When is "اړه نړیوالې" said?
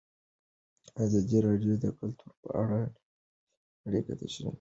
2.61-3.01